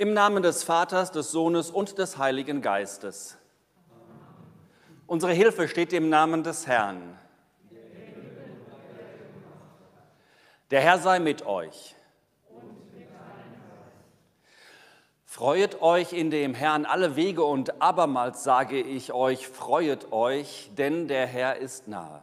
[0.00, 3.36] Im Namen des Vaters, des Sohnes und des Heiligen Geistes.
[5.06, 7.18] Unsere Hilfe steht im Namen des Herrn.
[10.70, 11.94] Der Herr sei mit euch.
[15.26, 21.08] Freuet euch in dem Herrn alle Wege und abermals sage ich euch, freuet euch, denn
[21.08, 22.22] der Herr ist nahe.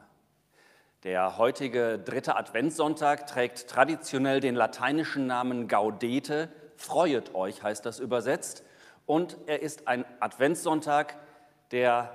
[1.04, 8.64] Der heutige dritte Adventssonntag trägt traditionell den lateinischen Namen Gaudete, Freuet euch heißt das übersetzt.
[9.06, 11.18] Und er ist ein Adventssonntag,
[11.72, 12.12] der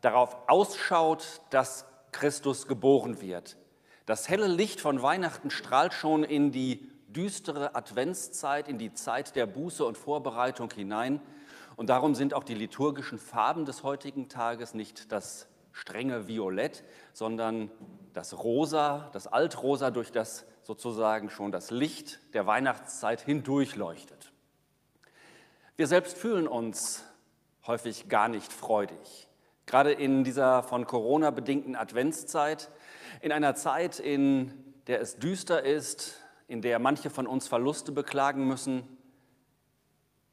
[0.00, 3.56] darauf ausschaut, dass Christus geboren wird.
[4.06, 9.46] Das helle Licht von Weihnachten strahlt schon in die düstere Adventszeit, in die Zeit der
[9.46, 11.20] Buße und Vorbereitung hinein.
[11.76, 17.70] Und darum sind auch die liturgischen Farben des heutigen Tages nicht das strenge Violett, sondern
[18.12, 24.32] das Rosa, das Altrosa, durch das sozusagen schon das Licht der Weihnachtszeit hindurchleuchtet.
[25.76, 27.04] Wir selbst fühlen uns
[27.66, 29.28] häufig gar nicht freudig.
[29.66, 32.70] Gerade in dieser von Corona bedingten Adventszeit,
[33.20, 34.52] in einer Zeit, in
[34.86, 38.86] der es düster ist, in der manche von uns Verluste beklagen müssen,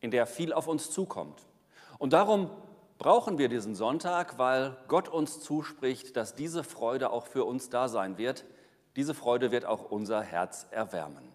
[0.01, 1.47] in der viel auf uns zukommt.
[1.97, 2.49] Und darum
[2.97, 7.87] brauchen wir diesen Sonntag, weil Gott uns zuspricht, dass diese Freude auch für uns da
[7.87, 8.45] sein wird.
[8.99, 11.31] Diese Freude wird auch unser Herz erwärmen.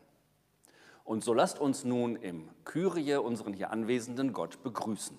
[1.03, 5.17] Und so lasst uns nun im Kyrie unseren hier anwesenden Gott begrüßen.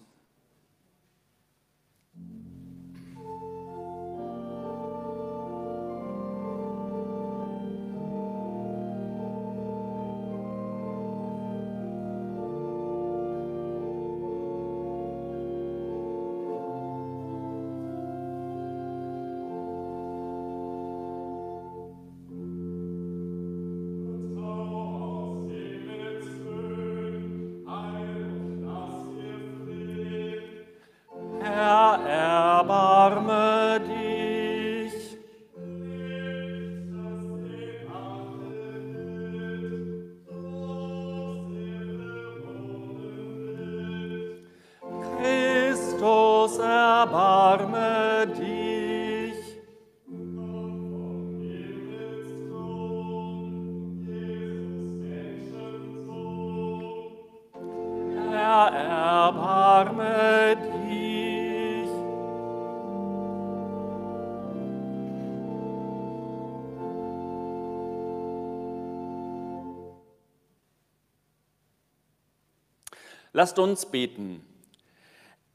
[73.45, 74.43] Lasst uns beten.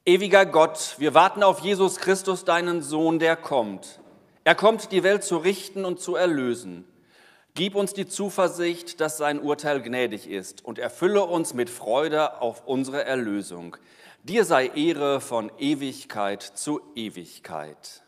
[0.06, 3.98] Ewiger Gott, wir warten auf Jesus Christus, deinen Sohn, der kommt.
[4.44, 6.84] Er kommt, die Welt zu richten und zu erlösen.
[7.54, 12.62] Gib uns die Zuversicht, dass sein Urteil gnädig ist und erfülle uns mit Freude auf
[12.64, 13.76] unsere Erlösung.
[14.22, 18.04] Dir sei Ehre von Ewigkeit zu Ewigkeit.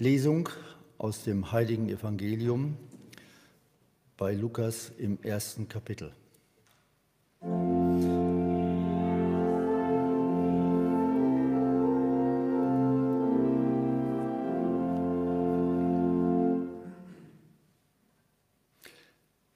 [0.00, 0.48] Lesung
[0.96, 2.78] aus dem heiligen Evangelium
[4.16, 6.14] bei Lukas im ersten Kapitel.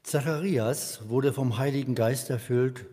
[0.03, 2.85] Zacharias wurde vom Heiligen Geist erfüllt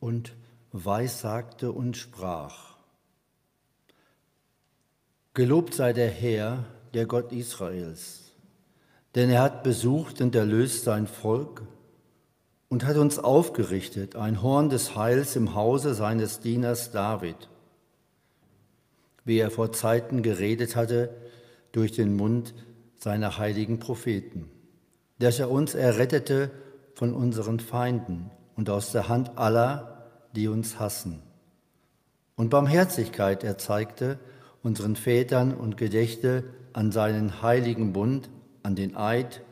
[0.00, 0.34] und
[0.72, 2.78] weissagte und sprach.
[5.34, 6.64] Gelobt sei der Herr,
[6.96, 8.32] der Gott Israels,
[9.14, 11.62] denn er hat besucht und erlöst sein Volk
[12.68, 17.48] und hat uns aufgerichtet, ein Horn des Heils im Hause seines Dieners David,
[19.24, 21.14] wie er vor Zeiten geredet hatte
[21.70, 22.52] durch den Mund
[22.96, 24.50] seiner heiligen Propheten
[25.18, 26.50] dass er uns errettete
[26.94, 31.22] von unseren Feinden und aus der Hand aller, die uns hassen.
[32.36, 34.18] Und Barmherzigkeit erzeigte
[34.66, 36.42] unseren Vätern und gedächte
[36.72, 38.28] an seinen heiligen Bund,
[38.64, 39.42] an den Eid,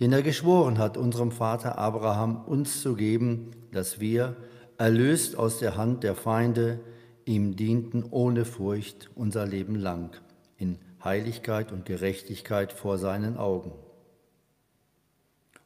[0.00, 4.34] den er geschworen hat, unserem Vater Abraham uns zu geben, dass wir,
[4.78, 6.80] erlöst aus der Hand der Feinde,
[7.26, 10.16] ihm dienten ohne Furcht unser Leben lang,
[10.56, 13.72] in Heiligkeit und Gerechtigkeit vor seinen Augen.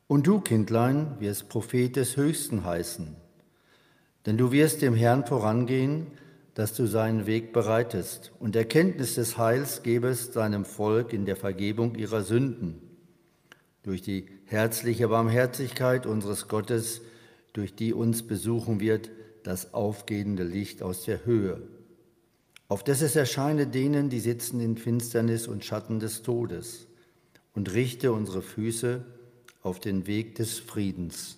[0.09, 3.15] Und du, Kindlein, wirst Prophet des Höchsten heißen,
[4.27, 6.09] denn du wirst dem Herrn vorangehen,
[6.57, 11.97] dass du seinen Weg bereitest und Erkenntnis des Heils gebest seinem Volk in der Vergebung
[11.97, 12.81] ihrer Sünden,
[13.83, 17.03] durch die herzliche Barmherzigkeit unseres Gottes,
[17.53, 19.11] durch die uns besuchen wird
[19.43, 21.61] das aufgehende Licht aus der Höhe,
[22.69, 26.87] auf das es erscheine denen, die sitzen in Finsternis und Schatten des Todes,
[27.53, 29.05] und richte unsere Füße
[29.63, 31.37] auf den Weg des Friedens.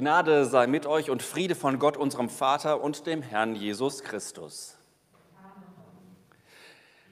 [0.00, 4.78] Gnade sei mit euch und Friede von Gott, unserem Vater und dem Herrn Jesus Christus.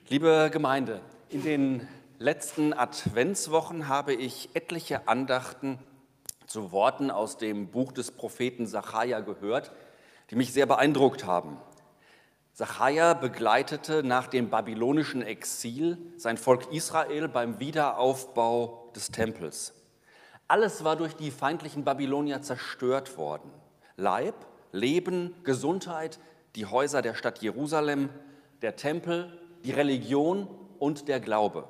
[0.08, 1.86] Liebe Gemeinde, in den
[2.18, 5.78] letzten Adventswochen habe ich etliche Andachten
[6.46, 9.70] zu Worten aus dem Buch des Propheten Sacharja gehört,
[10.30, 11.58] die mich sehr beeindruckt haben.
[12.54, 19.74] Sacharja begleitete nach dem babylonischen Exil sein Volk Israel beim Wiederaufbau des Tempels.
[20.48, 23.50] Alles war durch die feindlichen Babylonier zerstört worden.
[23.96, 24.34] Leib,
[24.72, 26.18] Leben, Gesundheit,
[26.56, 28.08] die Häuser der Stadt Jerusalem,
[28.62, 31.68] der Tempel, die Religion und der Glaube.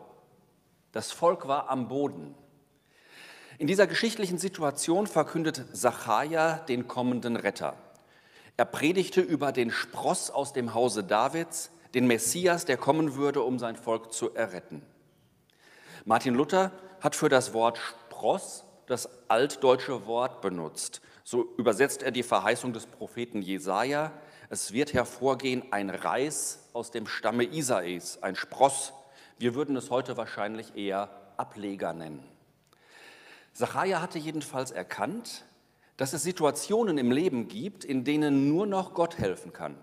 [0.93, 2.37] Das Volk war am Boden.
[3.59, 7.75] In dieser geschichtlichen Situation verkündet Sacharja den kommenden Retter.
[8.57, 13.59] Er predigte über den Spross aus dem Hause Davids, den Messias, der kommen würde, um
[13.59, 14.83] sein Volk zu erretten.
[16.05, 21.01] Martin Luther hat für das Wort Spross das altdeutsche Wort benutzt.
[21.23, 24.13] So übersetzt er die Verheißung des Propheten Jesaja.
[24.49, 28.93] Es wird hervorgehen ein Reis aus dem Stamme Isais, ein Spross.
[29.39, 32.25] Wir würden es heute wahrscheinlich eher Ableger nennen.
[33.53, 35.45] Sacharja hatte jedenfalls erkannt,
[35.97, 39.77] dass es Situationen im Leben gibt, in denen nur noch Gott helfen kann.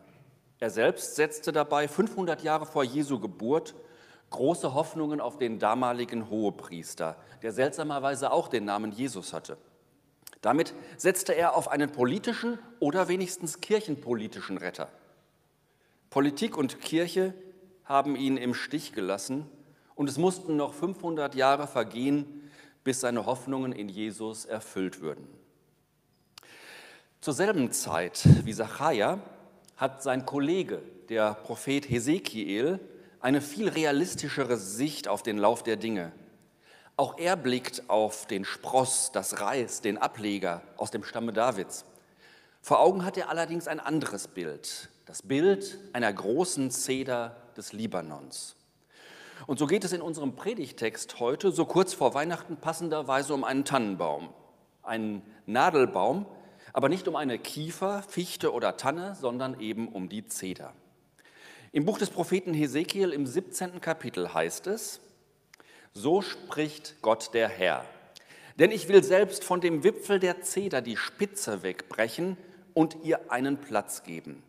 [0.59, 3.75] Er selbst setzte dabei 500 Jahre vor Jesu Geburt
[4.29, 9.57] große Hoffnungen auf den damaligen Hohepriester, der seltsamerweise auch den Namen Jesus hatte.
[10.41, 14.89] Damit setzte er auf einen politischen oder wenigstens kirchenpolitischen Retter.
[16.09, 17.33] Politik und Kirche
[17.83, 19.49] haben ihn im Stich gelassen
[19.95, 22.49] und es mussten noch 500 Jahre vergehen,
[22.83, 25.27] bis seine Hoffnungen in Jesus erfüllt würden.
[27.21, 29.19] Zur selben Zeit wie Zachariah
[29.77, 32.79] hat sein Kollege, der Prophet Hesekiel,
[33.25, 36.11] eine viel realistischere Sicht auf den Lauf der Dinge.
[36.95, 41.85] Auch er blickt auf den Spross, das Reis, den Ableger aus dem Stamme Davids.
[42.61, 48.57] Vor Augen hat er allerdings ein anderes Bild, das Bild einer großen Zeder des Libanons.
[49.47, 53.65] Und so geht es in unserem Predigtext heute, so kurz vor Weihnachten, passenderweise um einen
[53.65, 54.29] Tannenbaum,
[54.83, 56.27] einen Nadelbaum,
[56.73, 60.73] aber nicht um eine Kiefer, Fichte oder Tanne, sondern eben um die Zeder.
[61.75, 63.81] Im Buch des Propheten Hesekiel im 17.
[63.81, 65.01] Kapitel heißt es,
[65.91, 67.83] so spricht Gott der Herr.
[68.57, 72.37] Denn ich will selbst von dem Wipfel der Zeder die Spitze wegbrechen
[72.73, 74.41] und ihr einen Platz geben.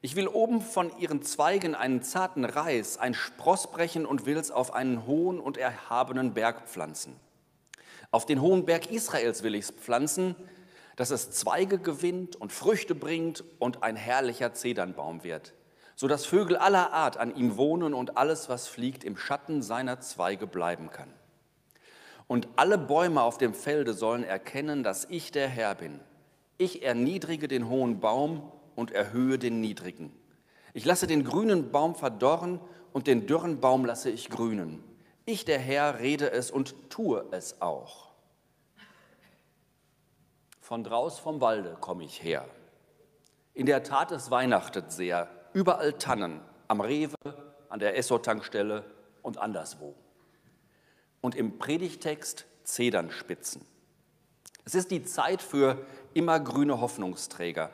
[0.00, 4.50] Ich will oben von ihren Zweigen einen zarten Reis, ein Spross brechen und will es
[4.50, 7.14] auf einen hohen und erhabenen Berg pflanzen.
[8.10, 10.34] Auf den hohen Berg Israels will ich es pflanzen,
[10.96, 15.52] dass es Zweige gewinnt und Früchte bringt und ein herrlicher Zedernbaum wird
[16.00, 20.00] so dass Vögel aller Art an ihm wohnen und alles, was fliegt, im Schatten seiner
[20.00, 21.12] Zweige bleiben kann.
[22.26, 26.00] Und alle Bäume auf dem Felde sollen erkennen, dass ich der Herr bin.
[26.56, 30.10] Ich erniedrige den hohen Baum und erhöhe den niedrigen.
[30.72, 32.60] Ich lasse den grünen Baum verdorren
[32.94, 34.82] und den dürren Baum lasse ich grünen.
[35.26, 38.08] Ich, der Herr, rede es und tue es auch.
[40.62, 42.46] Von draus vom Walde komme ich her.
[43.52, 47.14] In der Tat, es weihnachtet sehr überall Tannen, am Rewe,
[47.68, 48.84] an der Esso-Tankstelle
[49.22, 49.94] und anderswo.
[51.20, 53.64] Und im Predigtext Zedernspitzen.
[54.64, 55.84] Es ist die Zeit für
[56.14, 57.70] immergrüne Hoffnungsträger.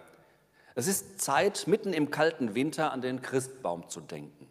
[0.75, 4.49] Es ist Zeit, mitten im kalten Winter an den Christbaum zu denken.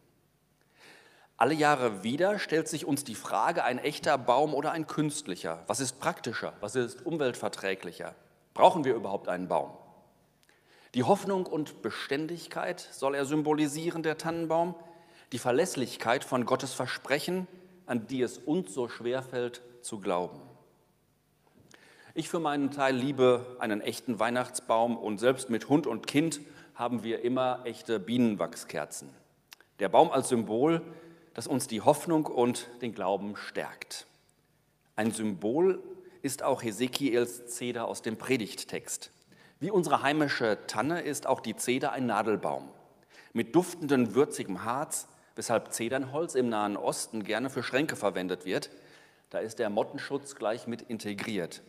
[1.38, 5.64] Alle Jahre wieder stellt sich uns die Frage, ein echter Baum oder ein künstlicher?
[5.68, 6.54] Was ist praktischer?
[6.62, 8.16] Was ist umweltverträglicher?
[8.54, 9.72] Brauchen wir überhaupt einen Baum?
[10.95, 14.75] Die Hoffnung und Beständigkeit soll er symbolisieren, der Tannenbaum,
[15.34, 17.49] die Verlässlichkeit von Gottes Versprechen,
[17.86, 20.39] an die es uns so schwer fällt zu glauben.
[22.13, 26.39] Ich für meinen Teil liebe einen echten Weihnachtsbaum und selbst mit Hund und Kind
[26.75, 29.10] haben wir immer echte Bienenwachskerzen.
[29.79, 30.81] Der Baum als Symbol,
[31.34, 34.08] das uns die Hoffnung und den Glauben stärkt.
[34.95, 35.84] Ein Symbol
[36.21, 39.12] ist auch Hesekiels Zeder aus dem Predigttext.
[39.60, 42.70] Wie unsere heimische Tanne ist auch die Zeder ein Nadelbaum
[43.32, 48.70] mit duftendem, würzigem Harz, weshalb Zedernholz im Nahen Osten gerne für Schränke verwendet wird.
[49.30, 51.62] Da ist der Mottenschutz gleich mit integriert.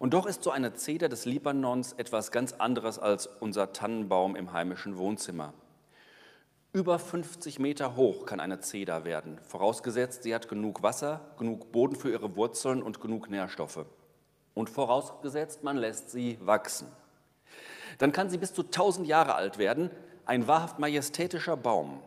[0.00, 4.52] Und doch ist so eine Zeder des Libanons etwas ganz anderes als unser Tannenbaum im
[4.52, 5.54] heimischen Wohnzimmer.
[6.72, 11.94] Über 50 Meter hoch kann eine Zeder werden, vorausgesetzt, sie hat genug Wasser, genug Boden
[11.94, 13.86] für ihre Wurzeln und genug Nährstoffe
[14.54, 16.88] und vorausgesetzt, man lässt sie wachsen.
[17.98, 19.90] Dann kann sie bis zu 1000 Jahre alt werden,
[20.24, 22.02] ein wahrhaft majestätischer Baum.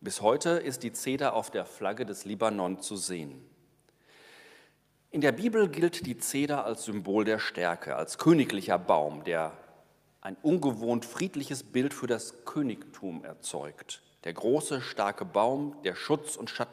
[0.00, 3.44] Bis heute ist die Zeder auf der Flagge des Libanon zu sehen.
[5.10, 9.52] In der Bibel gilt die Zeder als Symbol der Stärke, als königlicher Baum, der
[10.20, 14.02] ein ungewohnt friedliches Bild für das Königtum erzeugt.
[14.24, 16.72] Der große, starke Baum, der Schutz und Schatten.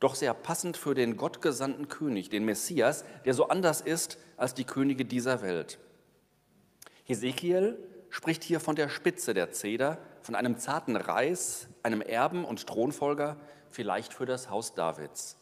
[0.00, 4.64] Doch sehr passend für den gottgesandten König, den Messias, der so anders ist als die
[4.64, 5.78] Könige dieser Welt.
[7.04, 7.78] Hesekiel
[8.10, 13.36] spricht hier von der Spitze der Zeder, von einem zarten Reis, einem Erben und Thronfolger,
[13.68, 15.36] vielleicht für das Haus Davids.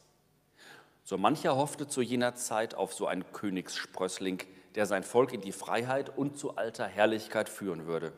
[1.05, 4.43] So mancher hoffte zu jener Zeit auf so einen Königssprössling,
[4.75, 8.13] der sein Volk in die Freiheit und zu alter Herrlichkeit führen würde.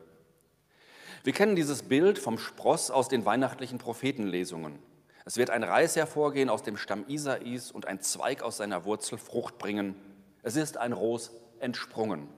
[1.23, 4.79] Wir kennen dieses Bild vom Spross aus den weihnachtlichen Prophetenlesungen.
[5.27, 9.17] Es wird ein Reis hervorgehen aus dem Stamm Isais und ein Zweig aus seiner Wurzel
[9.17, 9.95] Frucht bringen.
[10.43, 12.29] Es ist ein Ros entsprungen.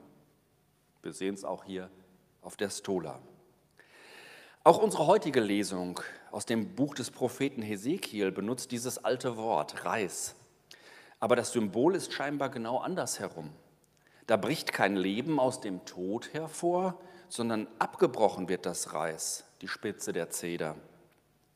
[1.02, 1.90] Wir sehen es auch hier
[2.40, 3.20] auf der Stola.
[4.64, 10.34] Auch unsere heutige Lesung aus dem Buch des Propheten Hesekiel benutzt dieses alte Wort, Reis.
[11.20, 13.50] Aber das Symbol ist scheinbar genau andersherum.
[14.26, 16.98] Da bricht kein Leben aus dem Tod hervor,
[17.28, 20.74] sondern abgebrochen wird das Reis, die Spitze der Zeder.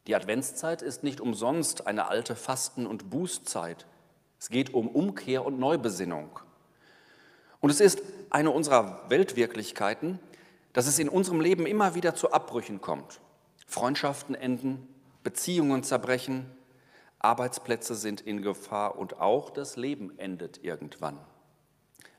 [0.07, 3.87] Die Adventszeit ist nicht umsonst eine alte Fasten- und Bußzeit.
[4.41, 6.41] Es geht um Umkehr und Neubesinnung.
[7.61, 10.19] Und es ist eine unserer Weltwirklichkeiten,
[10.73, 13.21] dass es in unserem Leben immer wieder zu Abbrüchen kommt.
[13.67, 14.89] Freundschaften enden,
[15.23, 16.51] Beziehungen zerbrechen,
[17.21, 21.19] Arbeitsplätze sind in Gefahr und auch das Leben endet irgendwann.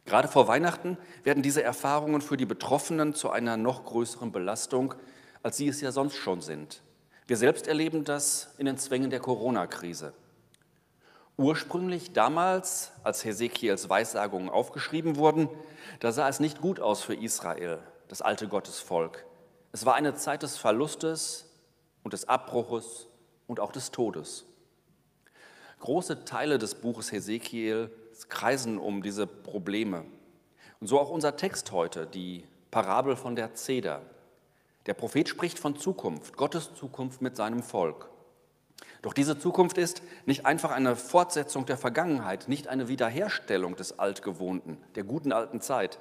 [0.06, 4.94] Gerade vor Weihnachten werden diese Erfahrungen für die Betroffenen zu einer noch größeren Belastung,
[5.42, 6.82] als sie es ja sonst schon sind.
[7.26, 10.14] Wir selbst erleben das in den Zwängen der Corona-Krise.
[11.38, 15.50] Ursprünglich damals, als Hesekiels Weissagungen aufgeschrieben wurden,
[16.00, 19.26] da sah es nicht gut aus für Israel, das alte Gottesvolk.
[19.72, 21.50] Es war eine Zeit des Verlustes
[22.04, 23.08] und des Abbruches
[23.48, 24.46] und auch des Todes.
[25.80, 27.90] Große Teile des Buches Hesekiel
[28.30, 30.06] kreisen um diese Probleme.
[30.80, 34.02] Und so auch unser Text heute, die Parabel von der Zeder.
[34.86, 38.10] Der Prophet spricht von Zukunft, Gottes Zukunft mit seinem Volk.
[39.02, 44.78] Doch diese Zukunft ist nicht einfach eine Fortsetzung der Vergangenheit, nicht eine Wiederherstellung des Altgewohnten,
[44.96, 46.00] der guten alten Zeit.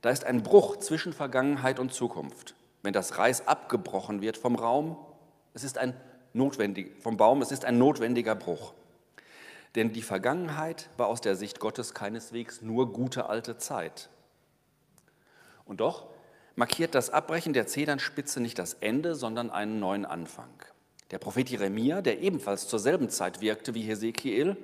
[0.00, 2.54] Da ist ein Bruch zwischen Vergangenheit und Zukunft.
[2.82, 4.96] Wenn das Reis abgebrochen wird vom Raum,
[5.54, 5.94] es ist ein
[6.32, 8.74] notwendig, vom Baum, es ist ein notwendiger Bruch.
[9.74, 14.08] Denn die Vergangenheit war aus der Sicht Gottes keineswegs nur gute alte Zeit.
[15.64, 16.08] Und doch
[16.58, 20.50] markiert das Abbrechen der Zedernspitze nicht das Ende, sondern einen neuen Anfang.
[21.12, 24.56] Der Prophet Jeremia, der ebenfalls zur selben Zeit wirkte wie Hesekiel,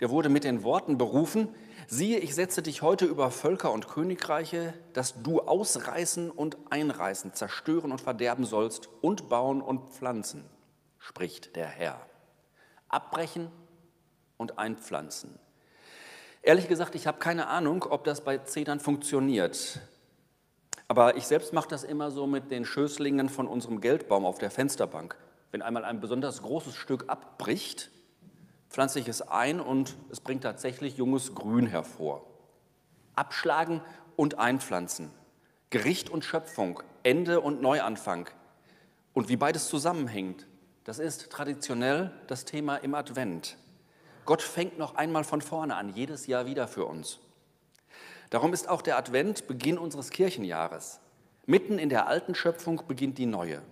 [0.00, 1.48] der wurde mit den Worten berufen,
[1.86, 7.92] siehe, ich setze dich heute über Völker und Königreiche, dass du ausreißen und einreißen, zerstören
[7.92, 10.44] und verderben sollst und bauen und pflanzen,
[10.98, 12.04] spricht der Herr.
[12.88, 13.52] Abbrechen
[14.36, 15.38] und einpflanzen.
[16.42, 19.80] Ehrlich gesagt, ich habe keine Ahnung, ob das bei Zedern funktioniert.
[20.88, 24.50] Aber ich selbst mache das immer so mit den Schößlingen von unserem Geldbaum auf der
[24.50, 25.16] Fensterbank.
[25.50, 27.90] Wenn einmal ein besonders großes Stück abbricht,
[28.70, 32.24] pflanze ich es ein und es bringt tatsächlich junges Grün hervor.
[33.14, 33.80] Abschlagen
[34.16, 35.10] und einpflanzen.
[35.70, 38.28] Gericht und Schöpfung, Ende und Neuanfang.
[39.12, 40.46] Und wie beides zusammenhängt,
[40.84, 43.56] das ist traditionell das Thema im Advent.
[44.24, 47.18] Gott fängt noch einmal von vorne an, jedes Jahr wieder für uns.
[48.30, 51.00] Darum ist auch der Advent Beginn unseres Kirchenjahres.
[51.46, 53.62] Mitten in der alten Schöpfung beginnt die neue.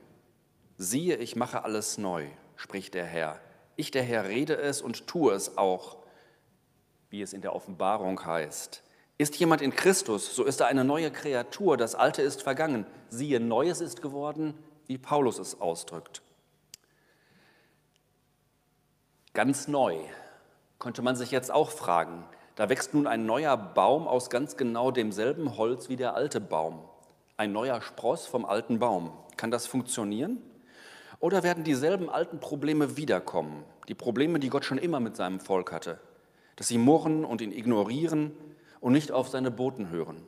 [0.76, 3.40] Siehe, ich mache alles neu, spricht der Herr.
[3.76, 5.98] Ich, der Herr, rede es und tue es auch,
[7.10, 8.82] wie es in der Offenbarung heißt.
[9.18, 13.38] Ist jemand in Christus, so ist er eine neue Kreatur, das Alte ist vergangen, siehe,
[13.38, 14.54] Neues ist geworden,
[14.86, 16.22] wie Paulus es ausdrückt.
[19.32, 19.98] Ganz neu
[20.78, 22.24] könnte man sich jetzt auch fragen.
[22.56, 26.84] Da wächst nun ein neuer Baum aus ganz genau demselben Holz wie der alte Baum.
[27.36, 29.12] Ein neuer Spross vom alten Baum.
[29.36, 30.38] Kann das funktionieren?
[31.18, 33.64] Oder werden dieselben alten Probleme wiederkommen?
[33.88, 35.98] Die Probleme, die Gott schon immer mit seinem Volk hatte.
[36.54, 38.32] Dass sie murren und ihn ignorieren
[38.80, 40.22] und nicht auf seine Boten hören.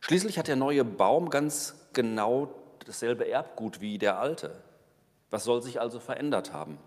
[0.00, 2.54] Schließlich hat der neue Baum ganz genau
[2.86, 4.62] dasselbe Erbgut wie der alte.
[5.28, 6.78] Was soll sich also verändert haben?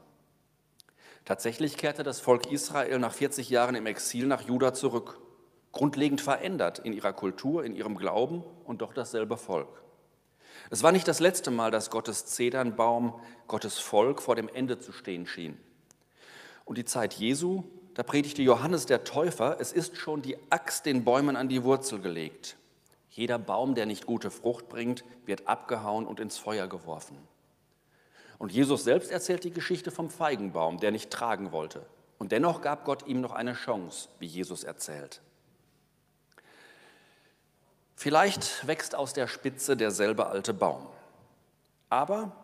[1.25, 5.19] Tatsächlich kehrte das Volk Israel nach 40 Jahren im Exil nach Juda zurück,
[5.71, 9.83] grundlegend verändert in ihrer Kultur, in ihrem Glauben und doch dasselbe Volk.
[10.69, 14.91] Es war nicht das letzte Mal, dass Gottes Zedernbaum, Gottes Volk vor dem Ende zu
[14.91, 15.57] stehen schien.
[16.65, 21.03] Und die Zeit Jesu, da predigte Johannes der Täufer, es ist schon die Axt den
[21.03, 22.57] Bäumen an die Wurzel gelegt.
[23.09, 27.17] Jeder Baum, der nicht gute Frucht bringt, wird abgehauen und ins Feuer geworfen.
[28.43, 31.85] Und Jesus selbst erzählt die Geschichte vom Feigenbaum, der nicht tragen wollte.
[32.19, 35.21] Und dennoch gab Gott ihm noch eine Chance, wie Jesus erzählt.
[37.95, 40.87] Vielleicht wächst aus der Spitze derselbe alte Baum.
[41.87, 42.35] Aber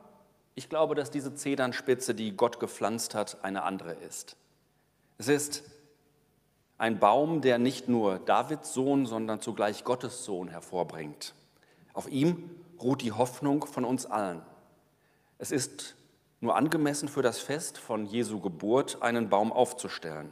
[0.55, 4.37] ich glaube, dass diese Zedernspitze, die Gott gepflanzt hat, eine andere ist.
[5.17, 5.63] Es ist
[6.77, 11.35] ein Baum, der nicht nur Davids Sohn, sondern zugleich Gottes Sohn hervorbringt.
[11.91, 12.49] Auf ihm
[12.81, 14.41] ruht die Hoffnung von uns allen.
[15.39, 15.95] Es ist
[16.41, 20.29] nur angemessen für das Fest von Jesu Geburt, einen Baum aufzustellen.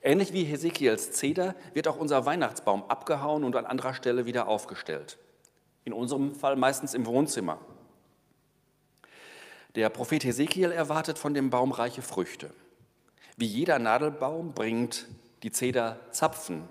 [0.00, 5.18] Ähnlich wie Hesekiels Zeder wird auch unser Weihnachtsbaum abgehauen und an anderer Stelle wieder aufgestellt.
[5.84, 7.58] In unserem Fall meistens im Wohnzimmer.
[9.74, 12.50] Der Prophet Hesekiel erwartet von dem Baum reiche Früchte.
[13.36, 15.06] Wie jeder Nadelbaum bringt
[15.42, 16.68] die Zeder Zapfen,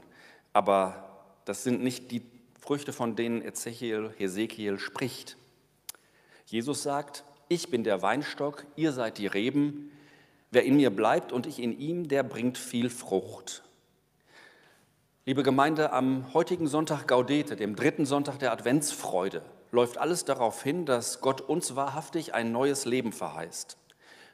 [0.53, 2.24] aber das sind nicht die
[2.60, 5.38] Früchte, von denen Ezechiel, Hesekiel spricht.
[6.46, 9.91] Jesus sagt, ich bin der Weinstock, ihr seid die Reben,
[10.52, 13.64] wer in mir bleibt und ich in ihm, der bringt viel Frucht.
[15.26, 19.41] Liebe Gemeinde, am heutigen Sonntag Gaudete, dem dritten Sonntag der Adventsfreude,
[19.72, 23.78] läuft alles darauf hin, dass Gott uns wahrhaftig ein neues Leben verheißt.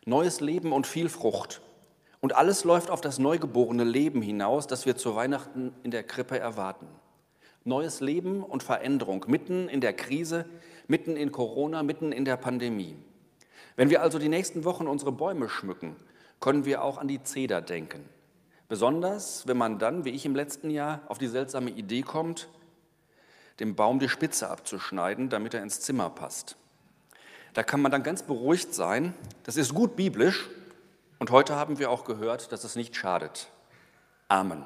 [0.04, 1.62] Neues Leben und viel Frucht.
[2.20, 6.38] Und alles läuft auf das neugeborene Leben hinaus, das wir zu Weihnachten in der Krippe
[6.38, 6.88] erwarten.
[7.64, 10.46] Neues Leben und Veränderung mitten in der Krise,
[10.92, 12.98] mitten in Corona, mitten in der Pandemie.
[13.78, 15.96] Wenn wir also die nächsten Wochen unsere Bäume schmücken,
[16.42, 18.04] können wir auch an die Zeder denken.
[18.68, 22.50] Besonders, wenn man dann, wie ich im letzten Jahr, auf die seltsame Idee kommt,
[23.62, 26.58] dem Baum die Spitze abzuschneiden, damit er ins Zimmer passt.
[27.54, 29.14] Da kann man dann ganz beruhigt sein.
[29.44, 30.50] Das ist gut biblisch
[31.20, 33.48] und heute haben wir auch gehört, dass es nicht schadet.
[34.28, 34.66] Amen.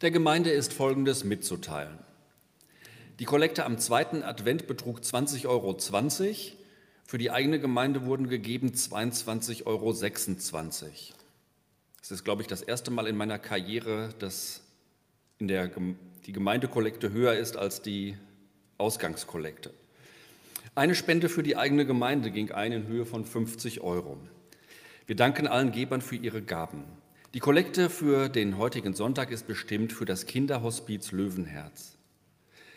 [0.00, 1.98] Der Gemeinde ist Folgendes mitzuteilen.
[3.18, 5.76] Die Kollekte am zweiten Advent betrug 20,20 Euro.
[7.02, 9.90] Für die eigene Gemeinde wurden gegeben 22,26 Euro.
[12.00, 14.62] Es ist, glaube ich, das erste Mal in meiner Karriere, dass
[15.38, 15.68] in der,
[16.26, 18.16] die Gemeindekollekte höher ist als die
[18.76, 19.74] Ausgangskollekte.
[20.76, 24.16] Eine Spende für die eigene Gemeinde ging ein in Höhe von 50 Euro.
[25.08, 26.84] Wir danken allen Gebern für ihre Gaben.
[27.34, 31.98] Die Kollekte für den heutigen Sonntag ist bestimmt für das Kinderhospiz Löwenherz.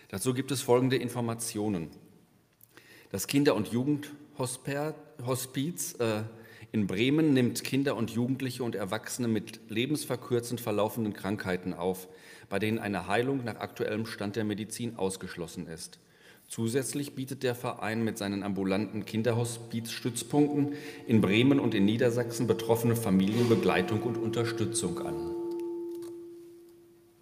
[0.10, 1.90] Dazu gibt es folgende Informationen.
[3.12, 6.24] Das Kinder- und Jugendhospiz äh,
[6.74, 12.10] in Bremen nimmt Kinder und Jugendliche und Erwachsene mit lebensverkürzend verlaufenden Krankheiten auf,
[12.50, 15.98] bei denen eine Heilung nach aktuellem Stand der Medizin ausgeschlossen ist.
[16.52, 20.74] Zusätzlich bietet der Verein mit seinen ambulanten Kinderhospizstützpunkten
[21.08, 25.16] in Bremen und in Niedersachsen betroffene Familien Begleitung und Unterstützung an.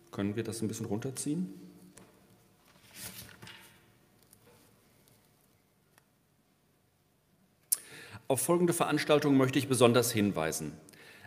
[0.09, 1.53] Können wir das ein bisschen runterziehen?
[8.27, 10.71] Auf folgende Veranstaltung möchte ich besonders hinweisen.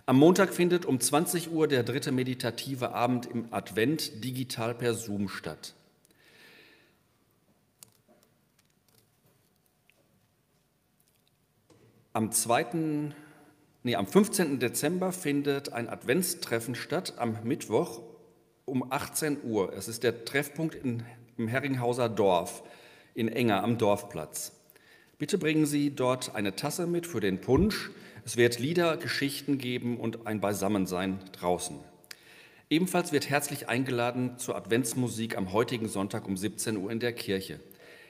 [0.06, 5.28] Am Montag findet um 20 Uhr der dritte meditative Abend im Advent digital per Zoom
[5.28, 5.76] statt.
[12.14, 12.66] Am 2.,
[13.84, 14.58] nee, am 15.
[14.58, 18.02] Dezember findet ein Adventstreffen statt, am Mittwoch
[18.66, 19.72] um 18 Uhr.
[19.72, 21.04] Es ist der Treffpunkt in,
[21.38, 22.64] im Herringhauser Dorf
[23.14, 24.52] in Enger am Dorfplatz.
[25.16, 27.90] Bitte bringen Sie dort eine Tasse mit für den Punsch.
[28.26, 31.78] Es wird Lieder, Geschichten geben und ein Beisammensein draußen.
[32.68, 37.58] Ebenfalls wird herzlich eingeladen zur Adventsmusik am heutigen Sonntag um 17 Uhr in der Kirche.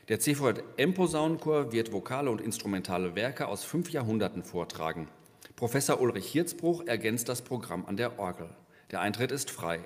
[0.08, 5.06] Der CVM Posaunenchor wird vokale und instrumentale Werke aus fünf Jahrhunderten vortragen.
[5.54, 8.50] Professor Ulrich Hirzbruch ergänzt das Programm an der Orgel.
[8.90, 9.78] Der Eintritt ist frei.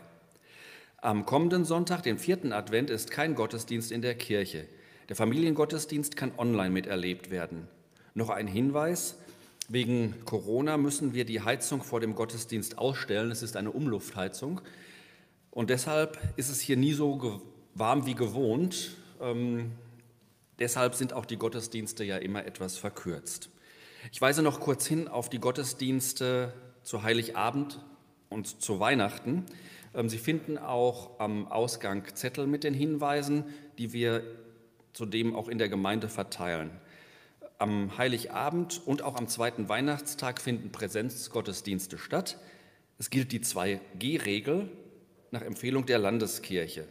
[1.02, 4.66] Am kommenden Sonntag, den vierten Advent, ist kein Gottesdienst in der Kirche.
[5.10, 7.68] Der Familiengottesdienst kann online miterlebt werden.
[8.14, 9.18] Noch ein Hinweis.
[9.68, 13.30] Wegen Corona müssen wir die Heizung vor dem Gottesdienst ausstellen.
[13.30, 14.62] Es ist eine Umluftheizung.
[15.50, 17.42] Und deshalb ist es hier nie so
[17.74, 18.96] warm wie gewohnt.
[19.20, 19.72] Ähm,
[20.58, 23.50] Deshalb sind auch die Gottesdienste ja immer etwas verkürzt.
[24.12, 27.80] Ich weise noch kurz hin auf die Gottesdienste zu Heiligabend
[28.28, 29.44] und zu Weihnachten.
[29.94, 33.44] Ähm, Sie finden auch am Ausgang Zettel mit den Hinweisen,
[33.78, 34.22] die wir
[34.92, 36.70] zudem auch in der Gemeinde verteilen.
[37.58, 42.38] Am Heiligabend und auch am zweiten Weihnachtstag finden Präsenzgottesdienste statt.
[42.98, 44.70] Es gilt die 2G-Regel
[45.30, 46.86] nach Empfehlung der Landeskirche.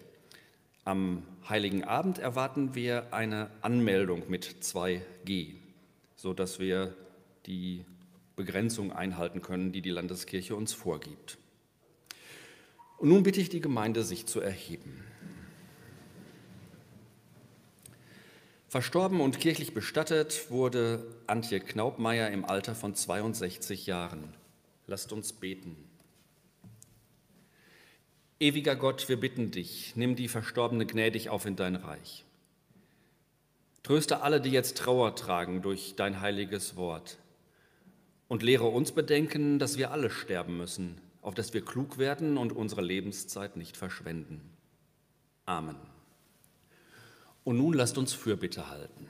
[0.86, 5.56] Am Heiligen Abend erwarten wir eine Anmeldung mit 2G,
[6.16, 6.94] sodass wir
[7.48, 7.84] die
[8.36, 11.40] Begrenzung einhalten können, die die Landeskirche uns vorgibt.
[13.00, 15.04] Und nun bitte ich die Gemeinde, sich zu erheben.
[18.68, 24.36] Verstorben und kirchlich bestattet wurde Antje Knaubmeier im Alter von 62 Jahren.
[24.86, 25.78] Lasst uns beten.
[28.38, 32.26] Ewiger Gott, wir bitten dich, nimm die Verstorbene gnädig auf in dein Reich.
[33.82, 37.18] Tröste alle, die jetzt Trauer tragen durch dein heiliges Wort.
[38.28, 42.52] Und lehre uns bedenken, dass wir alle sterben müssen, auf dass wir klug werden und
[42.52, 44.42] unsere Lebenszeit nicht verschwenden.
[45.46, 45.78] Amen.
[47.46, 49.08] Und nun lasst uns Fürbitte halten.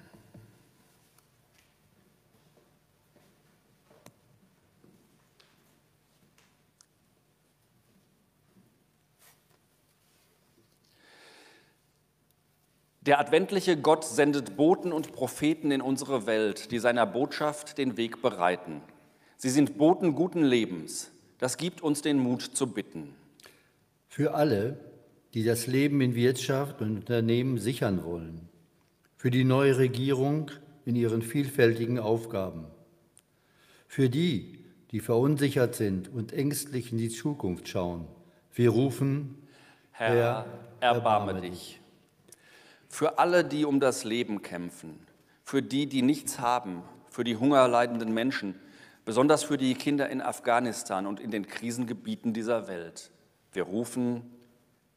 [13.05, 18.23] Der adventliche Gott sendet Boten und Propheten in unsere Welt, die seiner Botschaft den Weg
[18.23, 18.81] bereiten.
[19.37, 21.11] Sie sind Boten guten Lebens.
[21.37, 23.13] Das gibt uns den Mut zu bitten.
[24.07, 24.79] Für alle,
[25.35, 28.49] die das Leben in Wirtschaft und Unternehmen sichern wollen.
[29.17, 30.49] Für die neue Regierung
[30.83, 32.65] in ihren vielfältigen Aufgaben.
[33.87, 38.07] Für die, die verunsichert sind und ängstlich in die Zukunft schauen.
[38.51, 39.47] Wir rufen,
[39.91, 40.45] Herr, Herr
[40.79, 41.79] erbarme, erbarme dich
[42.87, 44.99] für alle, die um das Leben kämpfen,
[45.43, 48.55] für die, die nichts haben, für die hungerleidenden Menschen,
[49.05, 53.11] besonders für die Kinder in Afghanistan und in den Krisengebieten dieser Welt.
[53.53, 54.23] Wir rufen,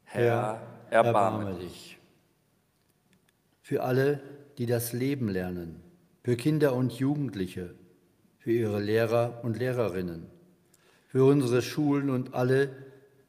[0.03, 0.59] Herr,
[0.89, 1.97] Herr erbarme, erbarme dich.
[3.61, 4.21] Für alle,
[4.57, 5.81] die das Leben lernen,
[6.23, 7.75] für Kinder und Jugendliche,
[8.39, 10.25] für ihre Lehrer und Lehrerinnen,
[11.07, 12.69] für unsere Schulen und alle,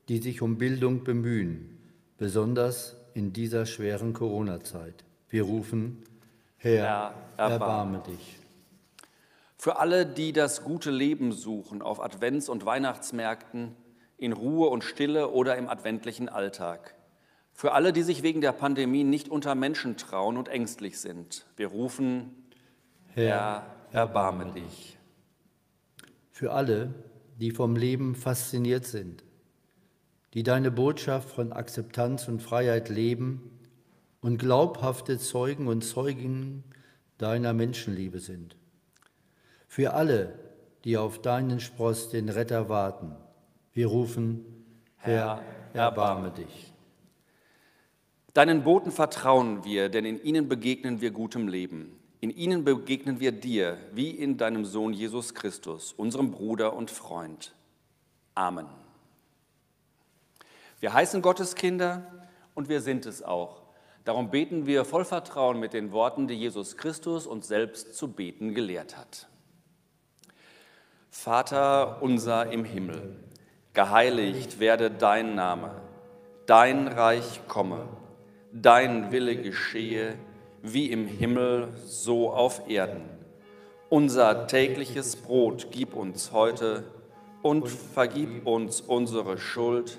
[0.08, 1.78] die sich um Bildung bemühen,
[2.18, 5.04] besonders in dieser schweren Corona-Zeit.
[5.28, 6.02] Wir rufen,
[6.56, 8.38] Herr, Herr erbarme dich.
[9.56, 13.76] Für alle, die das gute Leben suchen auf Advents- und Weihnachtsmärkten,
[14.16, 16.94] in Ruhe und Stille oder im adventlichen Alltag.
[17.52, 21.46] Für alle, die sich wegen der Pandemie nicht unter Menschen trauen und ängstlich sind.
[21.56, 22.46] Wir rufen,
[23.14, 24.98] Herr, erbarme dich.
[26.30, 26.94] Für alle,
[27.38, 29.24] die vom Leben fasziniert sind,
[30.34, 33.50] die deine Botschaft von Akzeptanz und Freiheit leben
[34.20, 36.64] und glaubhafte Zeugen und Zeuginnen
[37.18, 38.56] deiner Menschenliebe sind.
[39.66, 40.38] Für alle,
[40.84, 43.16] die auf deinen Spross, den Retter, warten.
[43.72, 44.44] Wir rufen,
[44.96, 46.72] Herr, erbarme dich.
[48.34, 51.96] Deinen Boten vertrauen wir, denn in ihnen begegnen wir gutem Leben.
[52.20, 57.54] In ihnen begegnen wir dir, wie in deinem Sohn Jesus Christus, unserem Bruder und Freund.
[58.34, 58.66] Amen.
[60.80, 62.02] Wir heißen Gottes Kinder
[62.54, 63.62] und wir sind es auch.
[64.04, 68.54] Darum beten wir voll Vertrauen mit den Worten, die Jesus Christus uns selbst zu beten
[68.54, 69.28] gelehrt hat.
[71.10, 73.16] Vater unser im Himmel,
[73.74, 75.70] geheiligt werde dein Name,
[76.46, 77.86] dein Reich komme
[78.52, 80.16] dein Wille geschehe,
[80.62, 83.02] wie im Himmel, so auf Erden.
[83.88, 86.84] Unser tägliches Brot gib uns heute
[87.42, 89.98] und vergib uns unsere Schuld,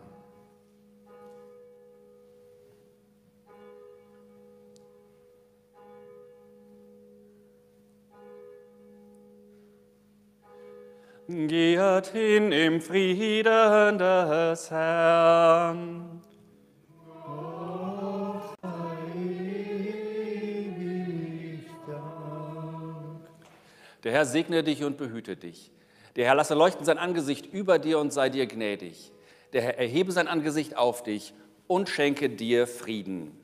[11.33, 16.21] Geht hin im Frieden des Herrn.
[24.03, 25.71] Der Herr segne dich und behüte dich.
[26.17, 29.13] Der Herr lasse leuchten sein Angesicht über dir und sei dir gnädig.
[29.53, 31.33] Der Herr erhebe sein Angesicht auf dich
[31.67, 33.40] und schenke dir Frieden.